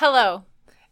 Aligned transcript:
Hello, 0.00 0.44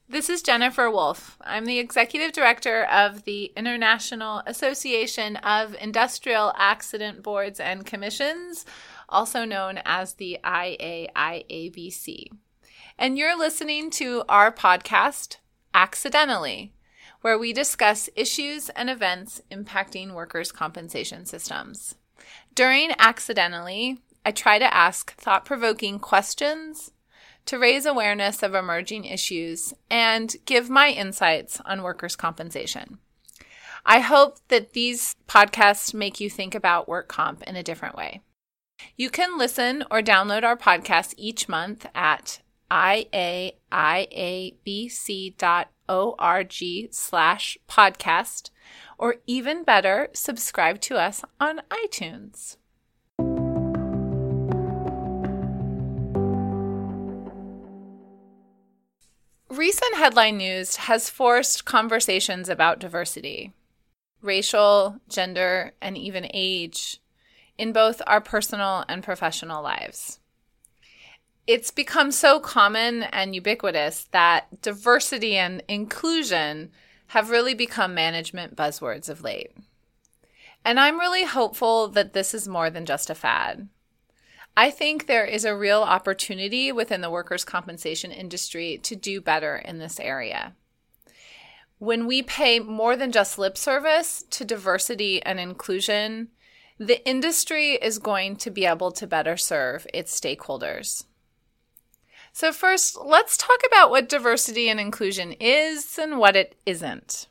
this 0.09 0.29
is 0.29 0.43
Jennifer 0.43 0.91
Wolf. 0.91 1.39
I'm 1.43 1.65
the 1.65 1.79
executive 1.79 2.32
director 2.32 2.82
of 2.87 3.23
the 3.23 3.52
International 3.56 4.43
Association 4.48 5.37
of 5.37 5.77
Industrial 5.80 6.52
Accident 6.56 7.22
Boards 7.22 7.61
and 7.61 7.87
Commissions, 7.87 8.66
also 9.08 9.45
known 9.45 9.79
as 9.84 10.14
the 10.14 10.40
IAIABC. 10.42 12.30
And 12.98 13.16
you're 13.16 13.38
listening 13.38 13.92
to 13.92 14.24
our 14.29 14.50
podcast, 14.50 15.36
Accidentally, 15.73 16.75
where 17.20 17.38
we 17.38 17.52
discuss 17.52 18.11
issues 18.16 18.70
and 18.70 18.91
events 18.91 19.41
impacting 19.52 20.14
workers' 20.14 20.50
compensation 20.50 21.27
systems. 21.27 21.95
During 22.57 22.91
Accidentally, 22.98 23.98
I 24.25 24.32
try 24.32 24.59
to 24.59 24.75
ask 24.75 25.14
thought 25.14 25.45
provoking 25.45 26.00
questions 26.00 26.91
to 27.46 27.58
raise 27.58 27.86
awareness 27.86 28.42
of 28.42 28.54
emerging 28.54 29.04
issues 29.04 29.73
and 29.91 30.37
give 30.45 30.68
my 30.68 30.91
insights 30.91 31.60
on 31.64 31.82
workers' 31.82 32.16
compensation. 32.16 32.98
I 33.84 34.00
hope 34.00 34.38
that 34.48 34.73
these 34.73 35.14
podcasts 35.28 35.95
make 35.95 36.20
you 36.20 36.28
think 36.28 36.54
about 36.54 36.88
work 36.88 37.09
comp 37.09 37.42
in 37.45 37.56
a 37.56 37.62
different 37.62 37.96
way. 37.96 38.20
You 38.96 39.10
can 39.10 39.38
listen 39.38 39.84
or 39.90 40.02
download 40.02 40.42
our 40.42 40.56
podcast 40.56 41.14
each 41.16 41.48
month 41.48 41.87
at 41.95 42.40
iaiabc.org 42.70 43.73
slash 46.90 47.59
podcast, 47.68 48.51
or 48.98 49.16
even 49.26 49.62
better, 49.62 50.09
subscribe 50.12 50.80
to 50.80 50.96
us 50.96 51.24
on 51.40 51.62
iTunes. 51.70 52.56
Recent 59.56 59.95
headline 59.95 60.37
news 60.37 60.77
has 60.77 61.09
forced 61.09 61.65
conversations 61.65 62.51
about 62.51 62.79
diversity, 62.79 63.54
racial, 64.21 65.01
gender, 65.09 65.73
and 65.81 65.97
even 65.97 66.29
age 66.35 67.01
in 67.57 67.73
both 67.73 68.03
our 68.07 68.21
personal 68.21 68.84
and 68.87 69.03
professional 69.03 69.62
lives. 69.62 70.21
It's 71.47 71.71
become 71.71 72.12
so 72.12 72.39
common 72.39 73.05
and 73.05 73.34
ubiquitous 73.34 74.05
that 74.11 74.61
diversity 74.61 75.37
and 75.37 75.62
inclusion 75.69 76.71
have 77.09 77.31
really 77.31 77.55
become 77.55 77.95
management 77.95 78.57
buzzwords 78.57 79.09
of 79.09 79.23
late. 79.23 79.53
And 80.67 80.79
I'm 80.79 81.01
really 81.01 81.25
hopeful 81.25 81.89
that 81.89 82.12
this 82.12 82.34
is 82.34 82.47
more 82.47 82.69
than 82.69 82.84
just 82.84 83.09
a 83.09 83.15
fad. 83.15 83.71
I 84.57 84.71
think 84.71 85.07
there 85.07 85.27
is 85.27 85.45
a 85.45 85.55
real 85.55 85.83
opportunity 85.83 86.73
within 86.73 87.03
the 87.03 87.11
workers' 87.11 87.45
compensation 87.45 88.11
industry 88.11 88.79
to 88.85 88.97
do 88.97 89.21
better 89.21 89.57
in 89.57 89.79
this 89.79 90.01
area. 90.01 90.55
When 91.79 92.07
we 92.07 92.23
pay 92.23 92.59
more 92.59 92.97
than 92.97 93.12
just 93.12 93.39
lip 93.39 93.59
service 93.59 94.25
to 94.31 94.47
diversity 94.47 95.23
and 95.23 95.39
inclusion, 95.39 96.29
the 96.79 97.07
industry 97.07 97.73
is 97.73 97.99
going 97.99 98.37
to 98.37 98.51
be 98.51 98.65
able 98.65 98.93
to 98.93 99.07
better 99.07 99.37
serve 99.37 99.87
its 99.93 100.19
stakeholders. 100.19 101.05
So, 102.33 102.51
first, 102.51 102.99
let's 103.03 103.37
talk 103.37 103.61
about 103.67 103.91
what 103.91 104.09
diversity 104.09 104.71
and 104.71 104.81
inclusion 104.81 105.33
is 105.33 105.99
and 105.99 106.19
what 106.19 106.37
it 106.37 106.55
isn't. 106.65 107.29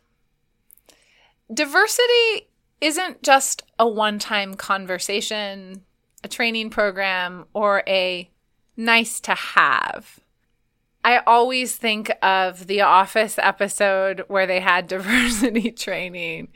Diversity 1.52 2.50
isn't 2.82 3.24
just 3.24 3.64
a 3.80 3.88
one 3.88 4.20
time 4.20 4.56
conversation 4.56 5.85
a 6.26 6.28
training 6.28 6.72
program, 6.72 7.46
or 7.54 7.84
a 7.88 8.30
nice 8.76 9.20
to 9.22 9.36
have. 9.36 10.20
I 11.04 11.20
always 11.28 11.76
think 11.76 12.12
of 12.24 12.66
the 12.66 12.82
Office 12.82 13.38
episode 13.38 14.24
where 14.28 14.48
they 14.48 14.60
had 14.60 14.88
diversity 14.96 15.70
training. 15.72 16.48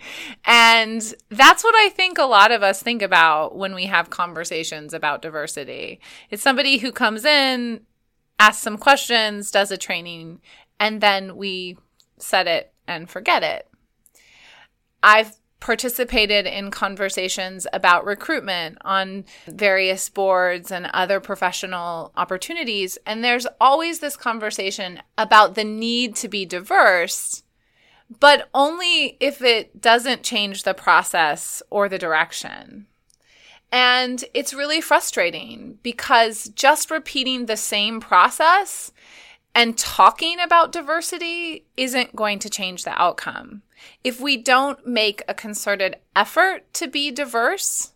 And 0.44 1.02
that's 1.30 1.64
what 1.64 1.75
I 1.75 1.90
think 1.90 2.18
a 2.18 2.24
lot 2.24 2.52
of 2.52 2.63
us 2.63 2.81
think 2.81 3.03
about 3.03 3.56
when 3.56 3.75
we 3.75 3.85
have 3.85 4.09
conversations 4.09 4.91
about 4.91 5.22
diversity. 5.22 6.01
It's 6.31 6.41
somebody 6.41 6.80
who 6.80 6.91
comes 6.91 7.25
in, 7.25 7.81
asks 8.40 8.63
some 8.63 8.80
questions, 8.80 9.51
does 9.51 9.69
a 9.69 9.78
training, 9.78 10.41
and 10.80 11.00
then 11.00 11.38
we 11.38 11.78
set 12.18 12.47
it 12.47 12.74
and 12.88 13.07
forget 13.07 13.44
it. 13.44 13.68
I've 15.03 15.36
participated 15.59 16.46
in 16.46 16.72
conversations 16.72 17.68
about 17.74 18.06
recruitment 18.06 18.78
on 18.81 19.25
various 19.47 20.08
boards 20.09 20.72
and 20.72 20.86
other 20.94 21.20
professional 21.20 22.12
opportunities. 22.16 22.97
And 23.06 23.24
there's 23.24 23.47
always 23.59 24.00
this 24.00 24.16
conversation 24.16 25.02
about 25.18 25.56
the 25.56 25.66
need 25.66 26.16
to 26.18 26.30
be 26.30 26.46
diverse, 26.46 27.44
but 28.19 28.50
only 28.53 29.18
if 29.19 29.42
it 29.42 29.81
doesn't 29.81 30.24
change 30.24 30.64
the 30.64 30.74
process 30.74 31.62
or 31.69 31.90
the 31.90 32.00
direction. 32.00 32.88
And 33.72 34.24
it's 34.34 34.53
really 34.53 34.81
frustrating 34.81 35.78
because 35.84 36.50
just 36.50 36.90
repeating 36.90 37.46
the 37.46 37.58
same 37.58 38.00
process 38.00 38.92
and 39.53 39.78
talking 39.78 40.40
about 40.40 40.72
diversity 40.72 41.66
isn't 41.78 42.16
going 42.16 42.40
to 42.40 42.50
change 42.50 42.84
the 42.84 43.00
outcome. 43.00 43.62
If 44.03 44.19
we 44.19 44.38
don't 44.38 44.85
make 44.85 45.23
a 45.28 45.34
concerted 45.34 45.97
effort 46.16 46.73
to 46.75 46.88
be 46.88 47.12
diverse, 47.12 47.94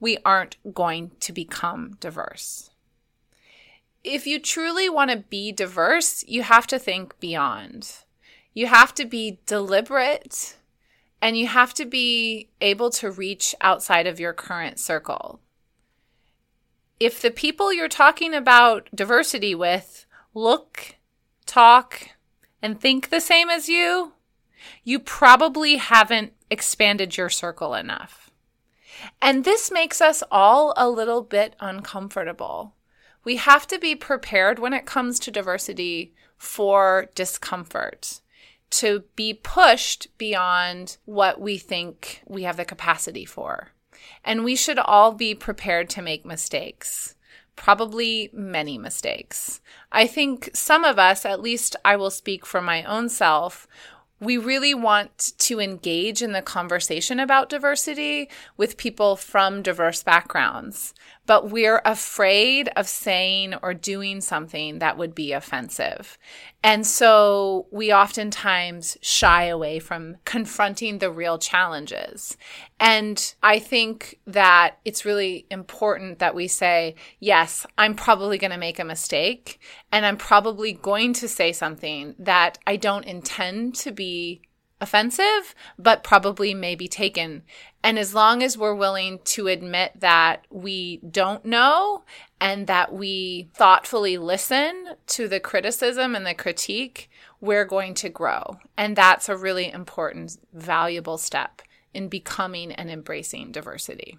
we 0.00 0.18
aren't 0.24 0.56
going 0.74 1.12
to 1.20 1.32
become 1.32 1.96
diverse. 2.00 2.70
If 4.04 4.26
you 4.26 4.38
truly 4.38 4.88
want 4.88 5.10
to 5.10 5.16
be 5.16 5.52
diverse, 5.52 6.24
you 6.28 6.42
have 6.42 6.66
to 6.68 6.78
think 6.78 7.18
beyond. 7.18 7.92
You 8.54 8.66
have 8.68 8.94
to 8.94 9.04
be 9.04 9.40
deliberate 9.46 10.56
and 11.20 11.36
you 11.36 11.46
have 11.46 11.74
to 11.74 11.84
be 11.84 12.48
able 12.60 12.90
to 12.90 13.10
reach 13.10 13.54
outside 13.60 14.06
of 14.06 14.20
your 14.20 14.32
current 14.32 14.78
circle. 14.78 15.40
If 17.00 17.20
the 17.20 17.30
people 17.30 17.72
you're 17.72 17.88
talking 17.88 18.32
about 18.34 18.88
diversity 18.94 19.54
with 19.54 20.06
look, 20.34 20.96
talk, 21.44 22.10
and 22.62 22.80
think 22.80 23.10
the 23.10 23.20
same 23.20 23.50
as 23.50 23.68
you, 23.68 24.12
you 24.84 24.98
probably 24.98 25.76
haven't 25.76 26.32
expanded 26.50 27.16
your 27.16 27.28
circle 27.28 27.74
enough. 27.74 28.30
And 29.20 29.44
this 29.44 29.70
makes 29.70 30.00
us 30.00 30.22
all 30.30 30.72
a 30.76 30.88
little 30.88 31.22
bit 31.22 31.54
uncomfortable. 31.60 32.74
We 33.24 33.36
have 33.36 33.66
to 33.68 33.78
be 33.78 33.94
prepared 33.94 34.58
when 34.58 34.72
it 34.72 34.86
comes 34.86 35.18
to 35.20 35.30
diversity 35.30 36.14
for 36.38 37.08
discomfort, 37.14 38.20
to 38.70 39.04
be 39.16 39.34
pushed 39.34 40.06
beyond 40.18 40.96
what 41.04 41.40
we 41.40 41.58
think 41.58 42.22
we 42.26 42.44
have 42.44 42.56
the 42.56 42.64
capacity 42.64 43.24
for. 43.24 43.70
And 44.24 44.44
we 44.44 44.54
should 44.56 44.78
all 44.78 45.12
be 45.12 45.34
prepared 45.34 45.88
to 45.90 46.02
make 46.02 46.24
mistakes 46.24 47.16
probably 47.56 48.30
many 48.32 48.78
mistakes. 48.78 49.60
I 49.90 50.06
think 50.06 50.50
some 50.54 50.84
of 50.84 50.98
us, 50.98 51.24
at 51.24 51.40
least 51.40 51.74
I 51.84 51.96
will 51.96 52.10
speak 52.10 52.46
for 52.46 52.60
my 52.60 52.84
own 52.84 53.08
self, 53.08 53.66
we 54.18 54.38
really 54.38 54.74
want 54.74 55.32
to 55.38 55.60
engage 55.60 56.22
in 56.22 56.32
the 56.32 56.42
conversation 56.42 57.20
about 57.20 57.48
diversity 57.48 58.30
with 58.56 58.76
people 58.76 59.16
from 59.16 59.62
diverse 59.62 60.02
backgrounds, 60.02 60.94
but 61.26 61.50
we're 61.50 61.82
afraid 61.84 62.68
of 62.76 62.88
saying 62.88 63.54
or 63.62 63.74
doing 63.74 64.20
something 64.20 64.78
that 64.78 64.96
would 64.96 65.14
be 65.14 65.32
offensive. 65.32 66.16
And 66.62 66.86
so 66.86 67.66
we 67.70 67.92
oftentimes 67.92 68.96
shy 69.00 69.44
away 69.44 69.78
from 69.78 70.16
confronting 70.24 70.98
the 70.98 71.10
real 71.10 71.38
challenges. 71.38 72.36
And 72.80 73.34
I 73.42 73.58
think 73.58 74.18
that 74.26 74.78
it's 74.84 75.04
really 75.04 75.46
important 75.50 76.18
that 76.18 76.34
we 76.34 76.48
say, 76.48 76.94
yes, 77.20 77.66
I'm 77.76 77.94
probably 77.94 78.38
going 78.38 78.50
to 78.50 78.58
make 78.58 78.78
a 78.78 78.84
mistake 78.84 79.60
and 79.92 80.06
I'm 80.06 80.16
probably 80.16 80.72
going 80.72 81.12
to 81.14 81.28
say 81.28 81.52
something 81.52 82.14
that 82.18 82.58
I 82.66 82.76
don't 82.76 83.04
intend 83.04 83.74
to 83.76 83.92
be 83.92 84.42
offensive, 84.80 85.54
but 85.78 86.04
probably 86.04 86.54
may 86.54 86.74
be 86.74 86.88
taken. 86.88 87.42
And 87.82 87.98
as 87.98 88.14
long 88.14 88.42
as 88.42 88.58
we're 88.58 88.74
willing 88.74 89.20
to 89.24 89.46
admit 89.46 89.92
that 90.00 90.44
we 90.50 90.98
don't 90.98 91.44
know 91.44 92.04
and 92.40 92.66
that 92.66 92.92
we 92.92 93.48
thoughtfully 93.54 94.18
listen 94.18 94.88
to 95.06 95.28
the 95.28 95.40
criticism 95.40 96.14
and 96.14 96.26
the 96.26 96.34
critique, 96.34 97.08
we're 97.40 97.64
going 97.64 97.94
to 97.94 98.08
grow. 98.08 98.58
And 98.76 98.96
that's 98.96 99.28
a 99.28 99.36
really 99.36 99.70
important, 99.72 100.36
valuable 100.52 101.18
step 101.18 101.62
in 101.94 102.08
becoming 102.08 102.72
and 102.72 102.90
embracing 102.90 103.52
diversity. 103.52 104.18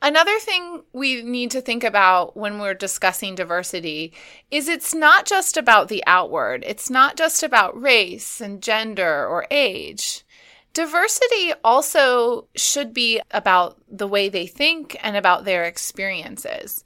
Another 0.00 0.38
thing 0.38 0.82
we 0.92 1.22
need 1.22 1.50
to 1.50 1.60
think 1.60 1.82
about 1.82 2.36
when 2.36 2.58
we're 2.60 2.74
discussing 2.74 3.34
diversity 3.34 4.12
is 4.50 4.68
it's 4.68 4.94
not 4.94 5.26
just 5.26 5.56
about 5.56 5.88
the 5.88 6.04
outward. 6.06 6.62
It's 6.66 6.88
not 6.88 7.16
just 7.16 7.42
about 7.42 7.80
race 7.80 8.40
and 8.40 8.62
gender 8.62 9.26
or 9.26 9.46
age. 9.50 10.24
Diversity 10.72 11.52
also 11.64 12.46
should 12.54 12.94
be 12.94 13.20
about 13.32 13.78
the 13.90 14.06
way 14.06 14.28
they 14.28 14.46
think 14.46 14.96
and 15.02 15.16
about 15.16 15.44
their 15.44 15.64
experiences. 15.64 16.84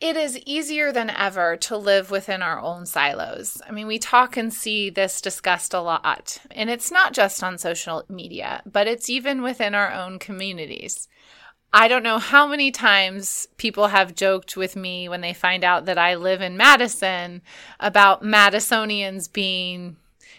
it 0.00 0.16
is 0.16 0.38
easier 0.46 0.92
than 0.92 1.10
ever 1.10 1.56
to 1.58 1.76
live 1.76 2.10
within 2.10 2.40
our 2.42 2.58
own 2.60 2.86
silos. 2.86 3.60
I 3.68 3.72
mean, 3.72 3.86
we 3.86 3.98
talk 3.98 4.36
and 4.36 4.52
see 4.52 4.88
this 4.88 5.20
discussed 5.20 5.74
a 5.74 5.80
lot, 5.80 6.38
and 6.50 6.70
it's 6.70 6.90
not 6.90 7.12
just 7.12 7.42
on 7.42 7.58
social 7.58 8.04
media, 8.08 8.62
but 8.64 8.86
it's 8.86 9.10
even 9.10 9.42
within 9.42 9.74
our 9.74 9.92
own 9.92 10.18
communities. 10.18 11.06
I 11.72 11.86
don't 11.86 12.02
know 12.02 12.18
how 12.18 12.48
many 12.48 12.72
times 12.72 13.46
people 13.56 13.88
have 13.88 14.16
joked 14.16 14.56
with 14.56 14.74
me 14.74 15.08
when 15.08 15.20
they 15.20 15.32
find 15.32 15.62
out 15.62 15.84
that 15.84 15.98
I 15.98 16.16
live 16.16 16.40
in 16.40 16.56
Madison 16.56 17.42
about 17.78 18.24
Madisonians 18.24 19.32
being, 19.32 19.96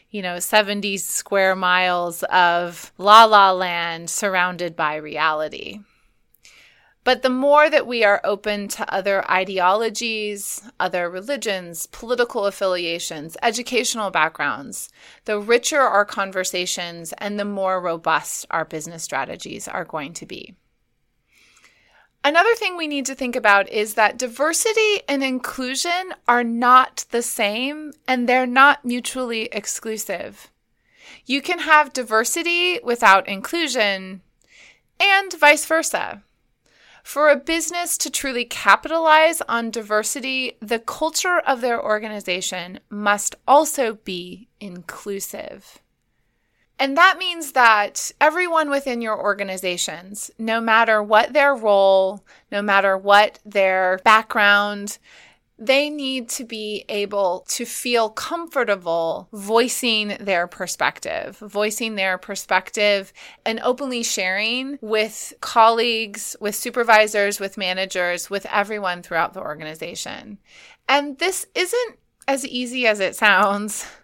you 0.10 0.22
know, 0.22 0.40
70 0.40 0.98
square 0.98 1.56
miles 1.56 2.24
of 2.24 2.92
la 2.98 3.24
la 3.24 3.54
land 3.54 4.10
surrounded 4.10 4.76
by 4.76 4.96
reality. 4.96 5.80
But 7.06 7.22
the 7.22 7.30
more 7.30 7.70
that 7.70 7.88
we 7.88 8.04
are 8.04 8.20
open 8.26 8.68
to 8.68 8.94
other 8.94 9.30
ideologies, 9.32 10.62
other 10.82 11.10
religions, 11.10 11.88
political 11.88 12.46
affiliations, 12.46 13.38
educational 13.42 14.12
backgrounds, 14.12 14.90
the 15.24 15.40
richer 15.40 15.80
our 15.80 16.06
conversations 16.06 17.14
and 17.18 17.40
the 17.40 17.46
more 17.46 17.82
robust 17.82 18.46
our 18.52 18.66
business 18.66 19.02
strategies 19.02 19.70
are 19.70 19.86
going 19.86 20.14
to 20.14 20.26
be. 20.26 20.56
Another 22.24 22.54
thing 22.54 22.78
we 22.78 22.88
need 22.88 23.08
to 23.08 23.16
think 23.16 23.36
about 23.36 23.68
is 23.70 23.96
that 23.96 24.18
diversity 24.18 25.02
and 25.08 25.24
inclusion 25.24 26.14
are 26.28 26.44
not 26.44 27.06
the 27.10 27.24
same 27.24 27.94
and 28.08 28.30
they're 28.30 28.46
not 28.46 28.86
mutually 28.86 29.50
exclusive. 29.52 30.52
You 31.26 31.42
can 31.42 31.60
have 31.60 31.94
diversity 31.94 32.80
without 32.84 33.28
inclusion 33.28 34.22
and 35.00 35.34
vice 35.34 35.66
versa. 35.66 36.22
For 37.04 37.30
a 37.30 37.36
business 37.36 37.98
to 37.98 38.12
truly 38.12 38.46
capitalize 38.46 39.42
on 39.50 39.72
diversity, 39.72 40.58
the 40.62 40.78
culture 40.78 41.40
of 41.40 41.62
their 41.62 41.84
organization 41.84 42.80
must 42.90 43.36
also 43.48 43.96
be 43.96 44.48
inclusive. 44.60 45.80
And 46.82 46.98
that 46.98 47.20
means 47.20 47.52
that 47.52 48.12
everyone 48.20 48.72
within 48.72 49.04
your 49.04 49.16
organizations, 49.16 50.32
no 50.40 50.60
matter 50.60 51.04
what 51.04 51.32
their 51.32 51.54
role, 51.54 52.26
no 52.52 52.64
matter 52.64 52.98
what 52.98 53.38
their 53.46 54.00
background, 54.04 54.98
they 55.60 55.92
need 55.92 56.28
to 56.30 56.44
be 56.44 56.84
able 56.90 57.46
to 57.50 57.66
feel 57.66 58.10
comfortable 58.10 59.30
voicing 59.32 60.18
their 60.20 60.48
perspective, 60.48 61.38
voicing 61.38 61.94
their 61.94 62.18
perspective 62.18 63.14
and 63.46 63.60
openly 63.60 64.02
sharing 64.02 64.80
with 64.82 65.34
colleagues, 65.40 66.36
with 66.42 66.56
supervisors, 66.56 67.40
with 67.40 67.60
managers, 67.60 68.32
with 68.32 68.48
everyone 68.48 69.04
throughout 69.04 69.36
the 69.36 69.42
organization. 69.42 70.40
And 70.90 71.20
this 71.20 71.46
isn't 71.54 72.00
as 72.28 72.44
easy 72.44 72.88
as 72.88 73.00
it 73.00 73.16
sounds. 73.16 73.86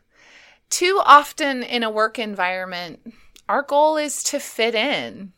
Too 0.70 1.02
often 1.04 1.64
in 1.64 1.84
a 1.84 1.90
work 1.90 2.20
environment, 2.20 3.14
our 3.48 3.62
goal 3.62 3.98
is 3.98 4.24
to 4.24 4.40
fit 4.40 4.76
in 4.76 5.32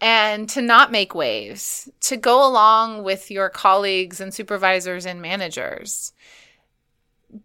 and 0.00 0.48
to 0.50 0.60
not 0.60 0.92
make 0.92 1.14
waves, 1.14 1.88
to 2.00 2.16
go 2.16 2.46
along 2.46 3.02
with 3.02 3.30
your 3.30 3.48
colleagues 3.48 4.20
and 4.20 4.32
supervisors 4.32 5.06
and 5.06 5.22
managers. 5.22 6.12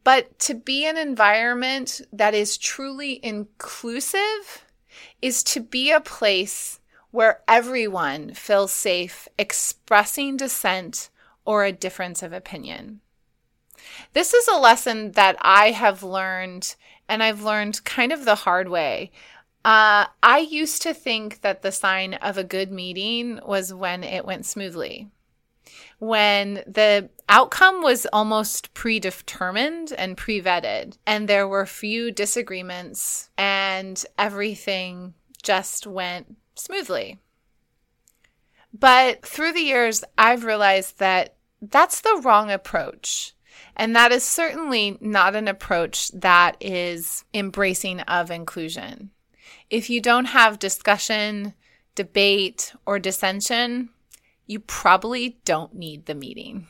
But 0.04 0.38
to 0.40 0.54
be 0.54 0.86
an 0.86 0.98
environment 0.98 2.02
that 2.12 2.34
is 2.34 2.58
truly 2.58 3.20
inclusive 3.24 4.66
is 5.22 5.44
to 5.44 5.60
be 5.62 5.92
a 5.92 6.02
place 6.02 6.80
where 7.12 7.42
everyone 7.48 8.34
feels 8.34 8.72
safe 8.72 9.28
expressing 9.38 10.38
dissent 10.38 11.10
or 11.46 11.64
a 11.64 11.72
difference 11.72 12.22
of 12.24 12.34
opinion. 12.34 13.02
This 14.14 14.34
is 14.34 14.48
a 14.48 14.60
lesson 14.60 15.12
that 15.14 15.38
I 15.42 15.72
have 15.72 16.04
learned, 16.04 16.76
and 17.08 17.24
I've 17.24 17.44
learned 17.44 17.84
kind 17.84 18.12
of 18.12 18.26
the 18.26 18.36
hard 18.36 18.70
way. 18.70 19.12
Uh, 19.64 20.06
I 20.24 20.40
used 20.40 20.82
to 20.84 20.94
think 20.94 21.42
that 21.42 21.62
the 21.62 21.72
sign 21.72 22.16
of 22.16 22.38
a 22.38 22.44
good 22.44 22.72
meeting 22.72 23.40
was 23.46 23.74
when 23.74 24.04
it 24.04 24.26
went 24.26 24.46
smoothly, 24.46 25.10
when 26.00 26.64
the 26.66 27.10
outcome 27.30 27.84
was 27.84 28.08
almost 28.12 28.74
predetermined 28.74 29.94
and 29.98 30.18
pre 30.18 30.42
vetted, 30.42 30.98
and 31.06 31.28
there 31.28 31.48
were 31.48 31.66
few 31.66 32.12
disagreements, 32.12 33.30
and 33.38 34.04
everything 34.18 35.14
just 35.44 35.86
went 35.86 36.38
smoothly. 36.56 37.20
But 38.74 39.26
through 39.26 39.54
the 39.54 39.62
years, 39.62 40.04
I've 40.18 40.44
realized 40.44 41.00
that 41.00 41.36
that's 41.62 42.02
the 42.02 42.22
wrong 42.24 42.50
approach. 42.50 43.36
And 43.76 43.96
that 43.96 44.12
is 44.12 44.24
certainly 44.24 44.98
not 45.02 45.36
an 45.36 45.48
approach 45.48 46.10
that 46.10 46.58
is 46.60 47.24
embracing 47.34 48.02
of 48.02 48.32
inclusion. 48.32 49.12
If 49.70 49.90
you 49.90 50.02
don't 50.02 50.26
have 50.26 50.60
discussion, 50.60 51.54
debate, 51.96 52.74
or 52.86 53.00
dissension, 53.00 53.90
you 54.46 54.60
probably 54.60 55.40
don't 55.46 55.74
need 55.74 56.06
the 56.06 56.16
meeting. 56.16 56.68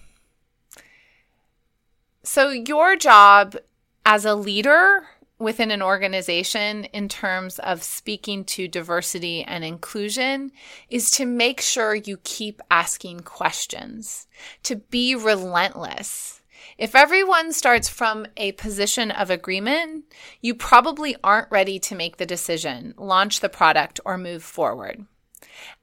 So, 2.23 2.49
your 2.49 2.95
job 2.95 3.57
as 4.05 4.25
a 4.25 4.35
leader 4.35 5.07
within 5.39 5.71
an 5.71 5.81
organization 5.81 6.85
in 6.85 7.09
terms 7.09 7.57
of 7.59 7.81
speaking 7.81 8.45
to 8.45 8.67
diversity 8.67 9.43
and 9.43 9.63
inclusion 9.63 10.51
is 10.89 11.09
to 11.11 11.25
make 11.25 11.59
sure 11.59 11.95
you 11.95 12.17
keep 12.23 12.61
asking 12.69 13.21
questions, 13.21 14.27
to 14.61 14.75
be 14.75 15.15
relentless 15.15 16.40
if 16.77 16.95
everyone 16.95 17.53
starts 17.53 17.89
from 17.89 18.25
a 18.37 18.51
position 18.53 19.11
of 19.11 19.29
agreement, 19.29 20.05
you 20.41 20.55
probably 20.55 21.15
aren't 21.23 21.51
ready 21.51 21.79
to 21.79 21.95
make 21.95 22.17
the 22.17 22.25
decision, 22.25 22.93
launch 22.97 23.39
the 23.39 23.49
product, 23.49 23.99
or 24.05 24.17
move 24.17 24.43
forward. 24.43 25.05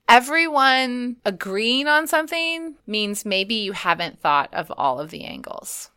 Everyone 0.09 1.17
agreeing 1.25 1.87
on 1.87 2.07
something 2.07 2.77
means 2.87 3.25
maybe 3.25 3.55
you 3.55 3.73
haven't 3.73 4.21
thought 4.21 4.53
of 4.55 4.73
all 4.77 4.99
of 4.99 5.11
the 5.11 5.25
angles. 5.25 5.91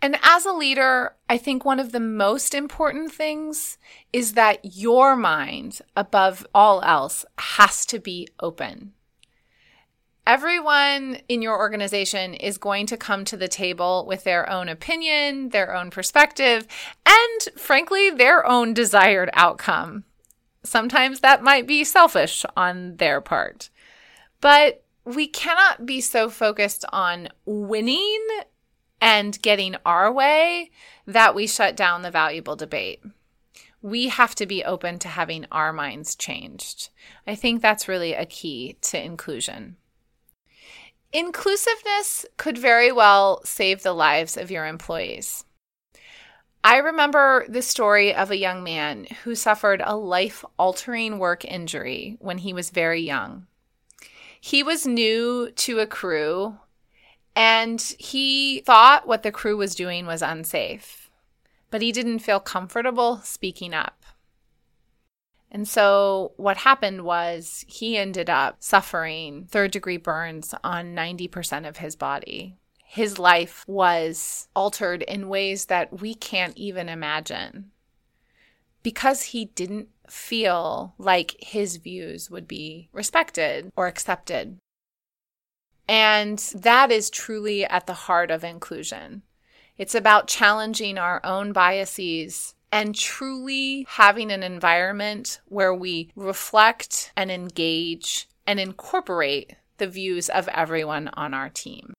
And 0.00 0.18
as 0.22 0.44
a 0.44 0.52
leader, 0.52 1.14
I 1.28 1.38
think 1.38 1.64
one 1.64 1.78
of 1.78 1.92
the 1.92 2.00
most 2.00 2.54
important 2.54 3.12
things 3.12 3.78
is 4.12 4.32
that 4.32 4.58
your 4.62 5.14
mind, 5.14 5.80
above 5.96 6.44
all 6.52 6.82
else, 6.82 7.24
has 7.38 7.86
to 7.86 8.00
be 8.00 8.28
open. 8.40 8.94
Everyone 10.24 11.18
in 11.28 11.42
your 11.42 11.58
organization 11.58 12.34
is 12.34 12.56
going 12.56 12.86
to 12.86 12.96
come 12.96 13.24
to 13.24 13.36
the 13.36 13.48
table 13.48 14.04
with 14.06 14.22
their 14.22 14.48
own 14.48 14.68
opinion, 14.68 15.48
their 15.48 15.74
own 15.74 15.90
perspective, 15.90 16.66
and 17.04 17.58
frankly, 17.58 18.08
their 18.08 18.46
own 18.46 18.72
desired 18.72 19.30
outcome. 19.32 20.04
Sometimes 20.62 21.20
that 21.20 21.42
might 21.42 21.66
be 21.66 21.82
selfish 21.82 22.44
on 22.56 22.96
their 22.98 23.20
part. 23.20 23.68
But 24.40 24.84
we 25.04 25.26
cannot 25.26 25.86
be 25.86 26.00
so 26.00 26.30
focused 26.30 26.84
on 26.92 27.28
winning 27.44 28.24
and 29.00 29.42
getting 29.42 29.74
our 29.84 30.12
way 30.12 30.70
that 31.04 31.34
we 31.34 31.48
shut 31.48 31.76
down 31.76 32.02
the 32.02 32.12
valuable 32.12 32.54
debate. 32.54 33.02
We 33.80 34.06
have 34.06 34.36
to 34.36 34.46
be 34.46 34.62
open 34.62 35.00
to 35.00 35.08
having 35.08 35.46
our 35.50 35.72
minds 35.72 36.14
changed. 36.14 36.90
I 37.26 37.34
think 37.34 37.60
that's 37.60 37.88
really 37.88 38.14
a 38.14 38.24
key 38.24 38.76
to 38.82 39.04
inclusion. 39.04 39.78
Inclusiveness 41.12 42.24
could 42.38 42.56
very 42.56 42.90
well 42.90 43.42
save 43.44 43.82
the 43.82 43.92
lives 43.92 44.36
of 44.38 44.50
your 44.50 44.66
employees. 44.66 45.44
I 46.64 46.78
remember 46.78 47.44
the 47.48 47.60
story 47.60 48.14
of 48.14 48.30
a 48.30 48.36
young 48.36 48.62
man 48.62 49.06
who 49.24 49.34
suffered 49.34 49.82
a 49.84 49.96
life 49.96 50.44
altering 50.58 51.18
work 51.18 51.44
injury 51.44 52.16
when 52.20 52.38
he 52.38 52.52
was 52.52 52.70
very 52.70 53.02
young. 53.02 53.46
He 54.40 54.62
was 54.62 54.86
new 54.86 55.50
to 55.50 55.80
a 55.80 55.86
crew 55.86 56.56
and 57.34 57.80
he 57.98 58.60
thought 58.60 59.06
what 59.06 59.22
the 59.22 59.32
crew 59.32 59.56
was 59.56 59.74
doing 59.74 60.06
was 60.06 60.22
unsafe, 60.22 61.10
but 61.70 61.82
he 61.82 61.92
didn't 61.92 62.20
feel 62.20 62.40
comfortable 62.40 63.18
speaking 63.18 63.74
up. 63.74 64.01
And 65.54 65.68
so 65.68 66.32
what 66.38 66.56
happened 66.56 67.02
was 67.02 67.66
he 67.68 67.98
ended 67.98 68.30
up 68.30 68.56
suffering 68.60 69.46
third 69.50 69.70
degree 69.70 69.98
burns 69.98 70.54
on 70.64 70.94
90% 70.94 71.68
of 71.68 71.76
his 71.76 71.94
body. 71.94 72.56
His 72.86 73.18
life 73.18 73.62
was 73.68 74.48
altered 74.56 75.02
in 75.02 75.28
ways 75.28 75.66
that 75.66 76.00
we 76.00 76.14
can't 76.14 76.56
even 76.56 76.88
imagine 76.88 77.70
because 78.82 79.22
he 79.22 79.46
didn't 79.46 79.88
feel 80.08 80.94
like 80.96 81.36
his 81.38 81.76
views 81.76 82.30
would 82.30 82.48
be 82.48 82.88
respected 82.90 83.70
or 83.76 83.86
accepted. 83.86 84.56
And 85.86 86.38
that 86.54 86.90
is 86.90 87.10
truly 87.10 87.66
at 87.66 87.86
the 87.86 87.92
heart 87.92 88.30
of 88.30 88.42
inclusion. 88.42 89.22
It's 89.76 89.94
about 89.94 90.28
challenging 90.28 90.96
our 90.96 91.20
own 91.24 91.52
biases 91.52 92.54
and 92.72 92.94
truly 92.94 93.86
having 93.90 94.32
an 94.32 94.42
environment 94.42 95.40
where 95.46 95.74
we 95.74 96.10
reflect 96.16 97.12
and 97.14 97.30
engage 97.30 98.26
and 98.46 98.58
incorporate 98.58 99.54
the 99.76 99.86
views 99.86 100.30
of 100.30 100.48
everyone 100.48 101.08
on 101.08 101.34
our 101.34 101.50
team. 101.50 101.92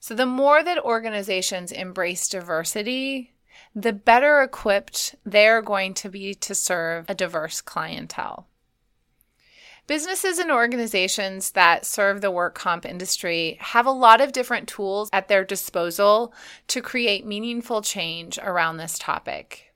So, 0.00 0.14
the 0.14 0.26
more 0.26 0.62
that 0.62 0.78
organizations 0.78 1.72
embrace 1.72 2.28
diversity, 2.28 3.32
the 3.74 3.92
better 3.92 4.42
equipped 4.42 5.14
they're 5.24 5.62
going 5.62 5.94
to 5.94 6.08
be 6.08 6.34
to 6.34 6.54
serve 6.54 7.06
a 7.08 7.14
diverse 7.14 7.60
clientele. 7.60 8.47
Businesses 9.88 10.38
and 10.38 10.50
organizations 10.52 11.52
that 11.52 11.86
serve 11.86 12.20
the 12.20 12.30
work 12.30 12.54
comp 12.54 12.84
industry 12.84 13.56
have 13.58 13.86
a 13.86 13.90
lot 13.90 14.20
of 14.20 14.32
different 14.32 14.68
tools 14.68 15.08
at 15.14 15.28
their 15.28 15.46
disposal 15.46 16.34
to 16.66 16.82
create 16.82 17.24
meaningful 17.24 17.80
change 17.80 18.38
around 18.38 18.76
this 18.76 18.98
topic. 18.98 19.72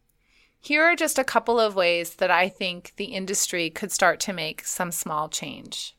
Here 0.60 0.82
are 0.84 0.94
just 0.94 1.18
a 1.18 1.24
couple 1.24 1.58
of 1.58 1.74
ways 1.74 2.16
that 2.16 2.30
I 2.30 2.50
think 2.50 2.92
the 2.96 3.06
industry 3.06 3.70
could 3.70 3.90
start 3.90 4.20
to 4.20 4.34
make 4.34 4.66
some 4.66 4.92
small 4.92 5.30
change. 5.30 5.96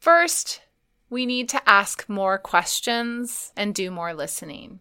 First, 0.00 0.62
we 1.08 1.24
need 1.24 1.48
to 1.50 1.68
ask 1.70 2.08
more 2.08 2.36
questions 2.36 3.52
and 3.56 3.72
do 3.72 3.92
more 3.92 4.12
listening. 4.12 4.80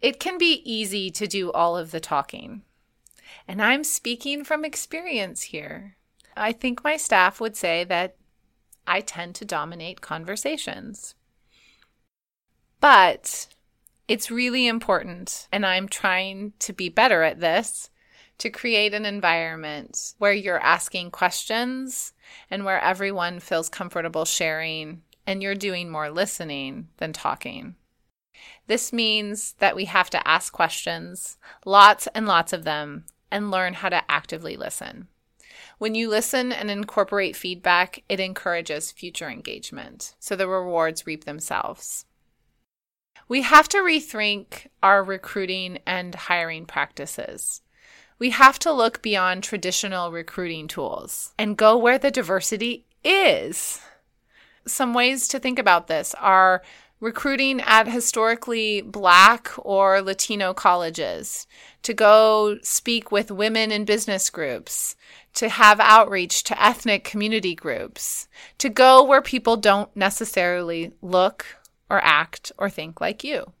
It 0.00 0.18
can 0.18 0.38
be 0.38 0.62
easy 0.64 1.10
to 1.10 1.26
do 1.26 1.52
all 1.52 1.76
of 1.76 1.90
the 1.90 2.00
talking. 2.00 2.62
And 3.46 3.60
I'm 3.60 3.84
speaking 3.84 4.42
from 4.42 4.64
experience 4.64 5.42
here. 5.42 5.96
I 6.36 6.52
think 6.52 6.82
my 6.82 6.96
staff 6.96 7.40
would 7.40 7.56
say 7.56 7.84
that 7.84 8.16
I 8.86 9.00
tend 9.00 9.34
to 9.36 9.44
dominate 9.44 10.00
conversations. 10.00 11.14
But 12.80 13.48
it's 14.08 14.30
really 14.30 14.66
important, 14.66 15.46
and 15.52 15.64
I'm 15.64 15.88
trying 15.88 16.52
to 16.60 16.72
be 16.72 16.88
better 16.88 17.22
at 17.22 17.40
this, 17.40 17.90
to 18.38 18.50
create 18.50 18.92
an 18.92 19.06
environment 19.06 20.14
where 20.18 20.32
you're 20.32 20.58
asking 20.58 21.12
questions 21.12 22.12
and 22.50 22.64
where 22.64 22.80
everyone 22.80 23.38
feels 23.38 23.68
comfortable 23.68 24.24
sharing 24.24 25.02
and 25.26 25.42
you're 25.42 25.54
doing 25.54 25.88
more 25.88 26.10
listening 26.10 26.88
than 26.96 27.12
talking. 27.12 27.76
This 28.66 28.92
means 28.92 29.54
that 29.58 29.76
we 29.76 29.84
have 29.84 30.10
to 30.10 30.28
ask 30.28 30.52
questions, 30.52 31.38
lots 31.64 32.08
and 32.08 32.26
lots 32.26 32.52
of 32.52 32.64
them, 32.64 33.04
and 33.30 33.50
learn 33.50 33.74
how 33.74 33.88
to 33.88 34.10
actively 34.10 34.56
listen. 34.56 35.06
When 35.82 35.96
you 35.96 36.08
listen 36.08 36.52
and 36.52 36.70
incorporate 36.70 37.34
feedback, 37.34 38.04
it 38.08 38.20
encourages 38.20 38.92
future 38.92 39.28
engagement, 39.28 40.14
so 40.20 40.36
the 40.36 40.46
rewards 40.46 41.08
reap 41.08 41.24
themselves. 41.24 42.04
We 43.26 43.42
have 43.42 43.68
to 43.70 43.78
rethink 43.78 44.68
our 44.80 45.02
recruiting 45.02 45.80
and 45.84 46.14
hiring 46.14 46.66
practices. 46.66 47.62
We 48.20 48.30
have 48.30 48.60
to 48.60 48.72
look 48.72 49.02
beyond 49.02 49.42
traditional 49.42 50.12
recruiting 50.12 50.68
tools 50.68 51.34
and 51.36 51.56
go 51.56 51.76
where 51.76 51.98
the 51.98 52.12
diversity 52.12 52.86
is. 53.02 53.80
Some 54.64 54.94
ways 54.94 55.26
to 55.26 55.40
think 55.40 55.58
about 55.58 55.88
this 55.88 56.14
are 56.20 56.62
recruiting 57.02 57.60
at 57.62 57.88
historically 57.88 58.80
Black 58.80 59.50
or 59.58 60.00
Latino 60.00 60.54
colleges, 60.54 61.48
to 61.82 61.92
go 61.92 62.58
speak 62.62 63.10
with 63.10 63.32
women 63.32 63.72
in 63.72 63.84
business 63.84 64.30
groups, 64.30 64.94
to 65.34 65.48
have 65.48 65.80
outreach 65.80 66.44
to 66.44 66.64
ethnic 66.64 67.02
community 67.02 67.56
groups, 67.56 68.28
to 68.56 68.68
go 68.68 69.02
where 69.02 69.20
people 69.20 69.56
don't 69.56 69.94
necessarily 69.96 70.92
look 71.02 71.44
or 71.90 72.00
act 72.04 72.52
or 72.56 72.70
think 72.70 73.00
like 73.00 73.24
you. 73.24 73.52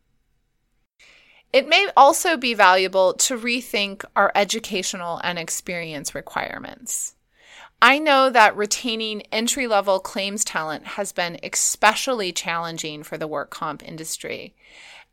It 1.52 1.68
may 1.68 1.88
also 1.96 2.36
be 2.36 2.54
valuable 2.54 3.12
to 3.14 3.36
rethink 3.36 4.04
our 4.14 4.30
educational 4.36 5.20
and 5.24 5.36
experience 5.36 6.14
requirements. 6.14 7.16
I 7.80 7.98
know 7.98 8.30
that 8.30 8.56
retaining 8.56 9.22
entry 9.32 9.66
level 9.66 9.98
claims 9.98 10.44
talent 10.44 10.86
has 10.86 11.12
been 11.12 11.38
especially 11.42 12.32
challenging 12.32 13.02
for 13.02 13.18
the 13.18 13.26
work 13.26 13.50
comp 13.50 13.82
industry. 13.82 14.54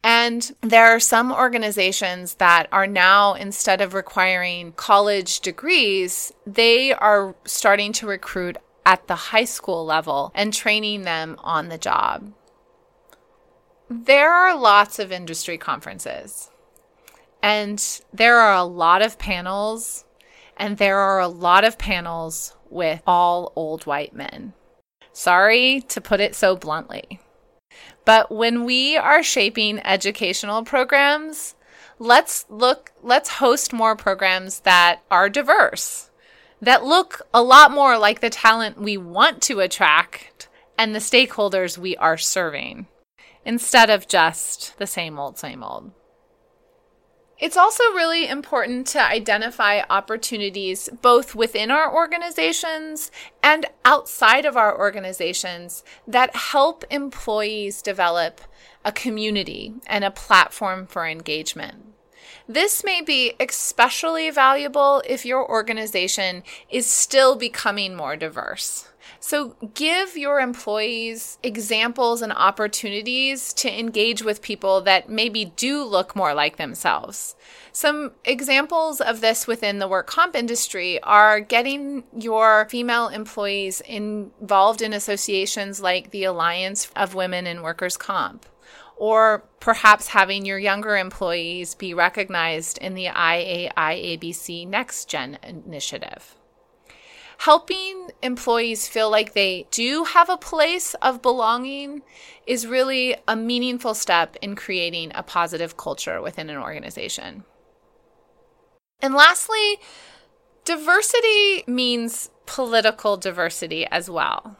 And 0.03 0.55
there 0.62 0.86
are 0.86 1.00
some 1.00 1.31
organizations 1.31 2.36
that 2.36 2.67
are 2.72 2.88
now, 2.88 3.34
instead 3.34 3.81
of 3.81 3.93
requiring 3.93 4.72
college 4.74 5.41
degrees, 5.41 6.31
they 6.46 6.93
are 6.93 7.36
starting 7.43 7.91
to 7.93 8.08
recruit 8.08 8.58
at 8.86 9.08
the 9.08 9.15
high 9.15 9.46
school 9.46 9.86
level 9.86 10.31
and 10.34 10.53
training 10.53 11.01
them 11.01 11.36
on 11.39 11.67
the 11.67 11.77
job. 11.77 12.31
There 13.89 14.31
are 14.31 14.58
lots 14.58 15.00
of 15.00 15.12
industry 15.12 15.58
conferences, 15.58 16.50
and 17.41 17.84
there 18.13 18.38
are 18.38 18.53
a 18.53 18.63
lot 18.63 19.01
of 19.01 19.17
panels, 19.19 20.05
and 20.60 20.78
there 20.78 21.00
are 21.00 21.20
a 21.20 21.28
lot 21.28 21.63
of 21.63 21.78
panels 21.78 22.56
with 22.70 23.01
all 23.08 23.54
old 23.56 23.86
white 23.86 24.13
men. 24.13 24.54
Sorry 25.13 25.82
to 25.88 26.01
put 26.01 26.20
it 26.20 26.36
so 26.36 26.56
bluntly. 26.56 27.20
But 28.06 28.30
when 28.32 28.66
we 28.66 28.98
are 28.98 29.24
shaping 29.24 29.80
educational 29.80 30.63
programs, 30.63 31.56
let's 31.98 32.46
look 32.50 32.92
let's 33.01 33.30
host 33.30 33.74
more 33.74 33.96
programs 33.96 34.62
that 34.62 35.01
are 35.10 35.30
diverse, 35.30 36.10
that 36.62 36.84
look 36.84 37.22
a 37.34 37.42
lot 37.42 37.72
more 37.72 37.98
like 37.98 38.20
the 38.20 38.30
talent 38.30 38.80
we 38.80 38.98
want 38.98 39.42
to 39.44 39.60
attract 39.60 40.50
and 40.78 40.94
the 40.94 41.00
stakeholders 41.00 41.78
we 41.78 41.96
are 41.98 42.18
serving 42.18 42.88
instead 43.46 43.89
of 43.89 44.08
just 44.08 44.78
the 44.78 44.88
same 44.88 45.18
old 45.20 45.38
same 45.38 45.63
old. 45.63 45.92
It's 47.39 47.55
also 47.55 47.84
really 47.93 48.27
important 48.27 48.86
to 48.88 49.01
identify 49.01 49.81
opportunities 49.89 50.89
both 51.01 51.36
within 51.36 51.72
our 51.72 51.93
organizations 51.93 53.12
and 53.41 53.65
outside 53.86 54.46
of 54.46 54.58
our 54.58 54.77
organizations 54.77 55.86
that 56.05 56.36
help 56.36 56.84
employees 56.89 57.81
develop 57.81 58.41
a 58.84 58.91
community 58.91 59.74
and 59.88 60.03
a 60.03 60.12
platform 60.12 60.86
for 60.86 61.08
engagement. 61.08 61.86
This 62.46 62.84
may 62.84 63.01
be 63.01 63.34
especially 63.39 64.29
valuable 64.31 65.01
if 65.08 65.25
your 65.25 65.50
organization 65.50 66.43
is 66.69 66.88
still 66.88 67.38
becoming 67.38 67.96
more 67.96 68.17
diverse. 68.17 68.88
So 69.20 69.56
give 69.74 70.16
your 70.16 70.40
employees 70.40 71.40
examples 71.44 72.22
and 72.22 72.32
opportunities 72.32 73.52
to 73.54 73.80
engage 73.80 74.24
with 74.24 74.42
people 74.42 74.80
that 74.82 75.10
maybe 75.10 75.46
do 75.58 75.84
look 75.84 76.16
more 76.16 76.34
like 76.34 76.56
themselves. 76.56 77.36
Some 77.74 78.14
examples 78.24 79.02
of 79.02 79.20
this 79.20 79.46
within 79.46 79.80
the 79.80 79.90
work 79.90 80.08
comp 80.08 80.36
industry 80.36 81.02
are 81.04 81.42
getting 81.42 82.06
your 82.18 82.68
female 82.70 83.10
employees 83.10 83.82
involved 83.82 84.82
in 84.82 84.94
associations 84.94 85.82
like 85.82 86.12
the 86.12 86.24
Alliance 86.24 86.90
of 86.96 87.14
Women 87.14 87.46
in 87.46 87.62
Workers' 87.62 87.98
Comp 87.98 88.46
or 88.96 89.46
perhaps 89.62 90.10
having 90.10 90.46
your 90.46 90.60
younger 90.60 90.98
employees 90.98 91.74
be 91.74 91.94
recognized 91.94 92.78
in 92.80 92.96
the 92.96 93.06
IAIABC 93.06 94.68
Next 94.68 95.10
Gen 95.10 95.40
initiative 95.42 96.36
helping 97.39 98.10
employees 98.22 98.88
feel 98.89 99.10
like 99.10 99.34
they 99.34 99.65
do 99.72 100.03
have 100.03 100.29
a 100.29 100.36
place 100.36 100.93
of 100.96 101.22
belonging 101.22 102.01
is 102.46 102.67
really 102.67 103.15
a 103.29 103.36
meaningful 103.36 103.93
step 103.93 104.36
in 104.41 104.55
creating 104.55 105.10
a 105.15 105.24
positive 105.24 105.77
culture 105.77 106.22
within 106.22 106.50
an 106.50 106.58
organization. 106.58 107.46
And 109.01 109.13
lastly, 109.13 109.79
diversity 110.65 111.63
means 111.65 112.29
political 112.46 113.15
diversity 113.15 113.86
as 113.86 114.10
well. 114.10 114.58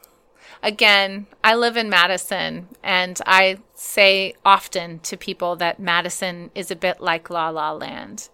Again, 0.64 1.28
I 1.44 1.56
live 1.56 1.76
in 1.76 1.90
Madison, 1.90 2.70
and 2.82 3.20
I 3.26 3.58
say 3.76 4.36
often 4.46 5.00
to 5.00 5.18
people 5.18 5.58
that 5.58 5.82
Madison 5.82 6.50
is 6.56 6.72
a 6.72 6.78
bit 6.78 7.02
like 7.02 7.30
La 7.30 7.50
La 7.50 7.72
Land. 7.74 8.30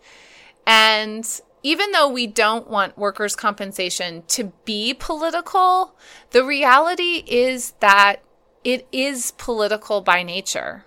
And 0.68 1.42
even 1.66 1.92
though 1.94 2.08
we 2.08 2.28
don't 2.28 2.70
want 2.70 2.96
workers' 2.96 3.36
compensation 3.36 4.22
to 4.28 4.54
be 4.66 4.94
political, 4.94 5.96
the 6.30 6.44
reality 6.44 7.24
is 7.26 7.72
that 7.80 8.18
it 8.64 8.88
is 8.92 9.32
political 9.32 10.00
by 10.02 10.22
nature. 10.22 10.86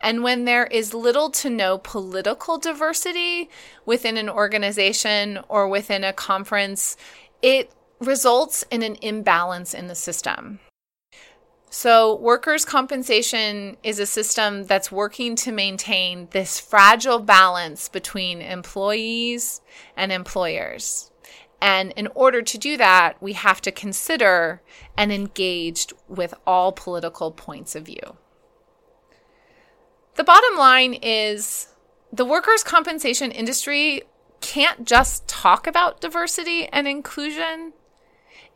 And 0.00 0.22
when 0.22 0.46
there 0.46 0.64
is 0.64 0.94
little 0.94 1.28
to 1.32 1.50
no 1.50 1.76
political 1.76 2.56
diversity 2.56 3.50
within 3.84 4.16
an 4.16 4.30
organization 4.30 5.40
or 5.46 5.68
within 5.68 6.04
a 6.04 6.14
conference, 6.14 6.96
it 7.42 7.70
results 8.00 8.64
in 8.70 8.82
an 8.82 8.96
imbalance 9.02 9.74
in 9.74 9.88
the 9.88 9.94
system. 9.94 10.60
So, 11.74 12.16
workers' 12.16 12.66
compensation 12.66 13.78
is 13.82 13.98
a 13.98 14.04
system 14.04 14.64
that's 14.64 14.92
working 14.92 15.36
to 15.36 15.50
maintain 15.50 16.28
this 16.30 16.60
fragile 16.60 17.18
balance 17.18 17.88
between 17.88 18.42
employees 18.42 19.62
and 19.96 20.12
employers. 20.12 21.10
And 21.62 21.92
in 21.92 22.08
order 22.08 22.42
to 22.42 22.58
do 22.58 22.76
that, 22.76 23.14
we 23.22 23.32
have 23.32 23.62
to 23.62 23.72
consider 23.72 24.60
and 24.98 25.10
engage 25.10 25.86
with 26.08 26.34
all 26.46 26.72
political 26.72 27.30
points 27.32 27.74
of 27.74 27.86
view. 27.86 28.18
The 30.16 30.24
bottom 30.24 30.58
line 30.58 30.92
is 30.92 31.68
the 32.12 32.26
workers' 32.26 32.62
compensation 32.62 33.30
industry 33.30 34.02
can't 34.42 34.86
just 34.86 35.26
talk 35.26 35.66
about 35.66 36.02
diversity 36.02 36.66
and 36.66 36.86
inclusion 36.86 37.72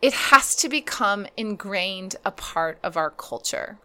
it 0.03 0.12
has 0.12 0.55
to 0.57 0.69
become 0.69 1.26
ingrained 1.37 2.17
a 2.25 2.31
part 2.31 2.79
of 2.83 2.97
our 2.97 3.11
culture. 3.11 3.79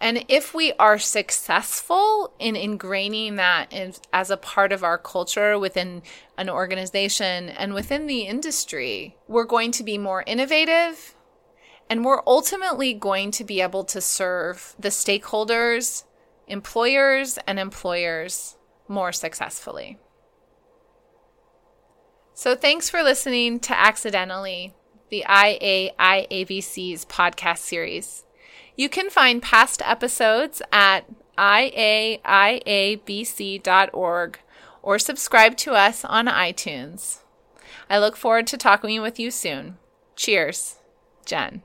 And 0.00 0.24
if 0.28 0.54
we 0.54 0.72
are 0.74 0.98
successful 0.98 2.32
in 2.38 2.54
ingraining 2.54 3.36
that 3.36 3.72
as 4.12 4.30
a 4.30 4.36
part 4.38 4.72
of 4.72 4.82
our 4.82 4.96
culture 4.96 5.58
within 5.58 6.02
an 6.38 6.48
organization 6.48 7.50
and 7.50 7.74
within 7.74 8.06
the 8.06 8.22
industry, 8.22 9.16
we're 9.28 9.44
going 9.44 9.72
to 9.72 9.84
be 9.84 9.98
more 9.98 10.24
innovative 10.26 11.14
and 11.90 12.04
we're 12.04 12.22
ultimately 12.26 12.94
going 12.94 13.30
to 13.32 13.44
be 13.44 13.60
able 13.60 13.84
to 13.84 14.00
serve 14.00 14.74
the 14.78 14.88
stakeholders, 14.88 16.04
employers, 16.46 17.38
and 17.46 17.58
employers 17.58 18.56
more 18.88 19.12
successfully. 19.12 19.98
So, 22.32 22.54
thanks 22.54 22.88
for 22.88 23.02
listening 23.02 23.60
to 23.60 23.78
Accidentally, 23.78 24.72
the 25.10 25.24
IAIABC's 25.28 27.04
podcast 27.04 27.58
series. 27.58 28.24
You 28.76 28.88
can 28.88 29.10
find 29.10 29.42
past 29.42 29.82
episodes 29.84 30.62
at 30.72 31.04
iaiabc.org 31.36 32.28
or 34.82 34.98
subscribe 34.98 35.56
to 35.58 35.72
us 35.72 36.04
on 36.04 36.26
iTunes. 36.26 37.18
I 37.88 37.98
look 37.98 38.16
forward 38.16 38.46
to 38.48 38.56
talking 38.56 39.02
with 39.02 39.18
you 39.20 39.30
soon. 39.30 39.76
Cheers, 40.16 40.76
Jen. 41.24 41.62